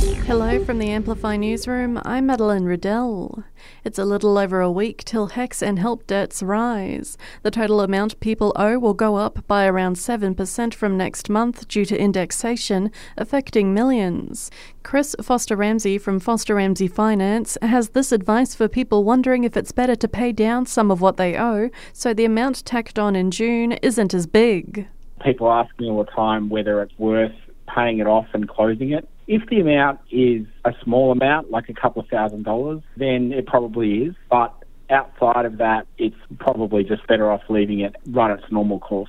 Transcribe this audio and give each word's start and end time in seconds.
Hello 0.00 0.64
from 0.64 0.78
the 0.78 0.88
Amplify 0.88 1.36
newsroom. 1.36 2.00
I'm 2.06 2.24
Madeline 2.24 2.64
Riddell. 2.64 3.44
It's 3.84 3.98
a 3.98 4.06
little 4.06 4.38
over 4.38 4.62
a 4.62 4.72
week 4.72 5.04
till 5.04 5.28
HECS 5.28 5.60
and 5.60 5.78
help 5.78 6.06
debts 6.06 6.42
rise. 6.42 7.18
The 7.42 7.50
total 7.50 7.82
amount 7.82 8.18
people 8.18 8.54
owe 8.56 8.78
will 8.78 8.94
go 8.94 9.16
up 9.16 9.46
by 9.46 9.66
around 9.66 9.96
7% 9.96 10.72
from 10.72 10.96
next 10.96 11.28
month 11.28 11.68
due 11.68 11.84
to 11.84 12.00
indexation, 12.00 12.90
affecting 13.18 13.74
millions. 13.74 14.50
Chris 14.82 15.14
Foster 15.20 15.54
Ramsey 15.54 15.98
from 15.98 16.18
Foster 16.18 16.54
Ramsey 16.54 16.88
Finance 16.88 17.58
has 17.60 17.90
this 17.90 18.10
advice 18.10 18.54
for 18.54 18.68
people 18.68 19.04
wondering 19.04 19.44
if 19.44 19.54
it's 19.54 19.70
better 19.70 19.96
to 19.96 20.08
pay 20.08 20.32
down 20.32 20.64
some 20.64 20.90
of 20.90 21.02
what 21.02 21.18
they 21.18 21.36
owe 21.36 21.68
so 21.92 22.14
the 22.14 22.24
amount 22.24 22.64
tacked 22.64 22.98
on 22.98 23.14
in 23.14 23.30
June 23.30 23.72
isn't 23.82 24.14
as 24.14 24.26
big. 24.26 24.88
People 25.22 25.52
ask 25.52 25.78
me 25.78 25.90
all 25.90 26.02
the 26.02 26.10
time 26.10 26.48
whether 26.48 26.80
it's 26.80 26.98
worth 26.98 27.34
paying 27.74 27.98
it 27.98 28.06
off 28.06 28.26
and 28.32 28.48
closing 28.48 28.92
it. 28.92 29.06
If 29.32 29.48
the 29.48 29.60
amount 29.60 30.00
is 30.10 30.44
a 30.64 30.72
small 30.82 31.12
amount, 31.12 31.52
like 31.52 31.68
a 31.68 31.72
couple 31.72 32.02
of 32.02 32.08
thousand 32.08 32.42
dollars, 32.42 32.82
then 32.96 33.30
it 33.30 33.46
probably 33.46 33.98
is. 33.98 34.14
But 34.28 34.52
outside 34.90 35.44
of 35.44 35.58
that, 35.58 35.86
it's 35.98 36.16
probably 36.40 36.82
just 36.82 37.06
better 37.06 37.30
off 37.30 37.42
leaving 37.48 37.78
it 37.78 37.94
run 38.08 38.32
its 38.32 38.42
normal 38.50 38.80
course. 38.80 39.08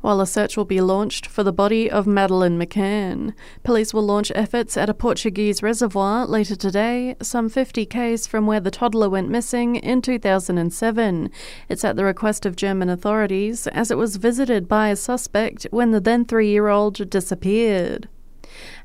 While 0.00 0.20
a 0.20 0.26
search 0.26 0.56
will 0.56 0.64
be 0.64 0.80
launched 0.80 1.24
for 1.24 1.44
the 1.44 1.52
body 1.52 1.88
of 1.88 2.04
Madeleine 2.04 2.58
McCann, 2.58 3.32
police 3.62 3.94
will 3.94 4.02
launch 4.02 4.32
efforts 4.34 4.76
at 4.76 4.90
a 4.90 4.94
Portuguese 4.94 5.62
reservoir 5.62 6.26
later 6.26 6.56
today, 6.56 7.14
some 7.22 7.48
50 7.48 7.86
k's 7.86 8.26
from 8.26 8.44
where 8.44 8.58
the 8.58 8.72
toddler 8.72 9.08
went 9.08 9.28
missing 9.28 9.76
in 9.76 10.02
2007. 10.02 11.30
It's 11.68 11.84
at 11.84 11.94
the 11.94 12.04
request 12.04 12.44
of 12.44 12.56
German 12.56 12.88
authorities, 12.88 13.68
as 13.68 13.92
it 13.92 13.98
was 13.98 14.16
visited 14.16 14.66
by 14.66 14.88
a 14.88 14.96
suspect 14.96 15.68
when 15.70 15.92
the 15.92 16.00
then 16.00 16.24
three 16.24 16.50
year 16.50 16.66
old 16.66 17.08
disappeared. 17.08 18.08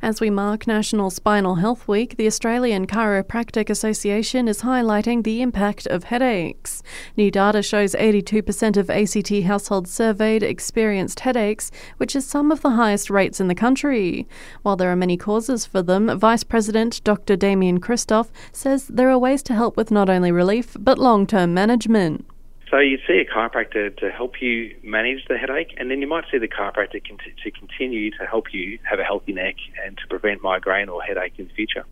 As 0.02 0.20
we 0.20 0.30
mark 0.30 0.68
National 0.68 1.10
Spinal 1.10 1.56
Health 1.56 1.88
Week, 1.88 2.18
the 2.18 2.28
Australian 2.28 2.88
Chiropractic 2.88 3.70
Association 3.70 4.48
is 4.48 4.62
highlighting 4.62 5.24
the 5.24 5.42
impact 5.42 5.88
of 5.88 6.06
headaches. 6.06 6.84
New 7.16 7.32
data 7.32 7.62
shows 7.62 7.96
82% 7.96 8.78
of 8.78 8.90
ACT 8.90 9.44
households 9.46 9.92
surveyed 9.92 10.44
experienced 10.44 11.22
headaches, 11.22 11.72
which 11.98 12.16
is 12.16 12.26
some 12.26 12.52
of 12.52 12.62
the 12.62 12.72
highest 12.72 13.10
rates 13.10 13.40
in 13.40 13.48
the 13.48 13.56
country. 13.56 14.28
While 14.62 14.76
there 14.76 14.92
are 14.92 14.96
many 14.96 15.18
causes 15.18 15.66
for 15.66 15.82
them, 15.82 16.18
Vice 16.20 16.44
President 16.44 17.04
Dr. 17.04 17.36
Damien 17.36 17.80
Christoph 17.80 18.32
says 18.52 18.88
there 18.88 19.10
are 19.10 19.18
ways 19.18 19.44
to 19.44 19.54
help 19.54 19.78
with 19.78 19.92
not 19.92 20.10
only 20.10 20.32
relief 20.32 20.76
but 20.80 21.00
long 21.00 21.26
term 21.26 21.54
management. 21.54 22.26
So 22.74 22.80
you 22.80 22.98
see 23.06 23.20
a 23.20 23.26
chiropractor 23.32 23.96
to 23.98 24.10
help 24.10 24.42
you 24.42 24.76
manage 24.82 25.26
the 25.30 25.38
headache, 25.38 25.76
and 25.78 25.92
then 25.92 26.02
you 26.02 26.08
might 26.08 26.24
see 26.32 26.40
the 26.40 26.48
chiropractor 26.48 27.04
to 27.04 27.52
continue 27.52 28.10
to 28.10 28.26
help 28.26 28.52
you 28.52 28.80
have 28.90 28.98
a 28.98 29.04
healthy 29.04 29.32
neck 29.32 29.58
and 29.86 29.96
to 30.00 30.08
prevent 30.08 30.42
migraine 30.42 30.90
or 30.90 31.00
headache 31.04 31.34
in 31.38 31.46
the 31.46 31.54
future. 31.54 31.86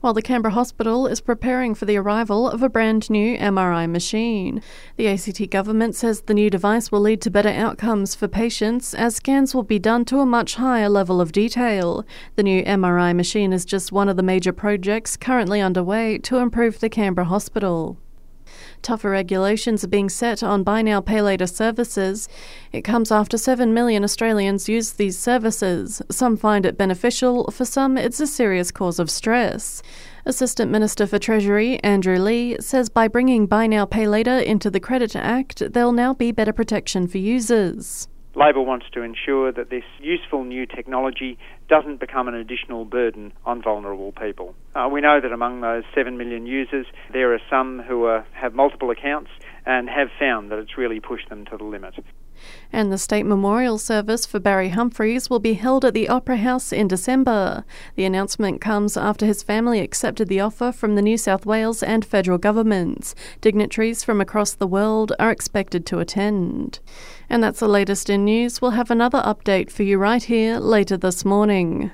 While 0.00 0.12
the 0.12 0.20
Canberra 0.20 0.52
Hospital 0.52 1.06
is 1.06 1.20
preparing 1.20 1.76
for 1.76 1.84
the 1.84 1.96
arrival 1.96 2.50
of 2.50 2.60
a 2.60 2.68
brand 2.68 3.08
new 3.08 3.38
MRI 3.38 3.88
machine. 3.88 4.62
The 4.96 5.06
ACT 5.06 5.48
government 5.48 5.94
says 5.94 6.22
the 6.22 6.34
new 6.34 6.50
device 6.50 6.90
will 6.90 7.02
lead 7.02 7.22
to 7.22 7.30
better 7.30 7.48
outcomes 7.48 8.16
for 8.16 8.26
patients 8.26 8.94
as 8.94 9.14
scans 9.14 9.54
will 9.54 9.62
be 9.62 9.78
done 9.78 10.04
to 10.06 10.18
a 10.18 10.26
much 10.26 10.56
higher 10.56 10.88
level 10.88 11.20
of 11.20 11.30
detail. 11.30 12.04
The 12.34 12.42
new 12.42 12.64
MRI 12.64 13.14
machine 13.14 13.52
is 13.52 13.64
just 13.64 13.92
one 13.92 14.08
of 14.08 14.16
the 14.16 14.24
major 14.24 14.52
projects 14.52 15.16
currently 15.16 15.60
underway 15.60 16.18
to 16.18 16.38
improve 16.38 16.80
the 16.80 16.88
Canberra 16.88 17.26
Hospital. 17.26 17.96
Tougher 18.82 19.10
regulations 19.10 19.84
are 19.84 19.88
being 19.88 20.08
set 20.08 20.42
on 20.42 20.62
buy 20.62 20.82
now, 20.82 21.00
pay 21.00 21.20
later 21.22 21.46
services. 21.46 22.28
It 22.72 22.82
comes 22.82 23.12
after 23.12 23.36
7 23.36 23.74
million 23.74 24.04
Australians 24.04 24.68
use 24.68 24.92
these 24.92 25.18
services. 25.18 26.02
Some 26.10 26.36
find 26.36 26.64
it 26.64 26.78
beneficial, 26.78 27.50
for 27.50 27.64
some, 27.64 27.98
it's 27.98 28.20
a 28.20 28.26
serious 28.26 28.70
cause 28.70 28.98
of 28.98 29.10
stress. 29.10 29.82
Assistant 30.26 30.70
Minister 30.70 31.06
for 31.06 31.18
Treasury, 31.18 31.82
Andrew 31.82 32.18
Leigh, 32.18 32.58
says 32.60 32.88
by 32.88 33.08
bringing 33.08 33.46
Buy 33.46 33.66
Now, 33.66 33.86
Pay 33.86 34.06
Later 34.06 34.38
into 34.38 34.70
the 34.70 34.80
Credit 34.80 35.16
Act, 35.16 35.72
there'll 35.72 35.92
now 35.92 36.14
be 36.14 36.32
better 36.32 36.52
protection 36.52 37.06
for 37.06 37.18
users. 37.18 38.08
Labor 38.34 38.60
wants 38.60 38.86
to 38.94 39.02
ensure 39.02 39.52
that 39.52 39.70
this 39.70 39.84
useful 39.98 40.44
new 40.44 40.64
technology 40.66 41.36
doesn't 41.68 41.98
become 41.98 42.28
an 42.28 42.34
additional 42.34 42.84
burden 42.84 43.32
on 43.44 43.62
vulnerable 43.62 44.12
people. 44.12 44.54
Uh, 44.74 44.88
we 44.90 45.00
know 45.00 45.20
that 45.20 45.32
among 45.32 45.60
those 45.62 45.82
7 45.94 46.16
million 46.16 46.46
users, 46.46 46.86
there 47.12 47.34
are 47.34 47.40
some 47.50 47.80
who 47.80 48.04
are, 48.04 48.24
have 48.32 48.54
multiple 48.54 48.90
accounts 48.90 49.30
and 49.66 49.88
have 49.88 50.08
found 50.18 50.50
that 50.50 50.58
it's 50.58 50.78
really 50.78 51.00
pushed 51.00 51.28
them 51.28 51.44
to 51.46 51.56
the 51.56 51.64
limit. 51.64 51.94
And 52.72 52.90
the 52.90 52.98
state 52.98 53.24
memorial 53.26 53.76
service 53.78 54.24
for 54.24 54.40
Barry 54.40 54.70
Humphries 54.70 55.28
will 55.28 55.40
be 55.40 55.54
held 55.54 55.84
at 55.84 55.92
the 55.92 56.08
Opera 56.08 56.38
House 56.38 56.72
in 56.72 56.88
December. 56.88 57.64
The 57.96 58.04
announcement 58.04 58.60
comes 58.60 58.96
after 58.96 59.26
his 59.26 59.42
family 59.42 59.80
accepted 59.80 60.28
the 60.28 60.40
offer 60.40 60.72
from 60.72 60.94
the 60.94 61.02
New 61.02 61.18
South 61.18 61.44
Wales 61.44 61.82
and 61.82 62.04
federal 62.04 62.38
governments. 62.38 63.14
Dignitaries 63.40 64.02
from 64.02 64.20
across 64.20 64.54
the 64.54 64.66
world 64.66 65.12
are 65.18 65.30
expected 65.30 65.84
to 65.86 65.98
attend. 65.98 66.80
And 67.28 67.42
that's 67.42 67.60
the 67.60 67.68
latest 67.68 68.08
in 68.08 68.24
news. 68.24 68.62
We'll 68.62 68.72
have 68.72 68.90
another 68.90 69.20
update 69.20 69.70
for 69.70 69.82
you 69.82 69.98
right 69.98 70.22
here 70.22 70.58
later 70.58 70.96
this 70.96 71.24
morning. 71.24 71.90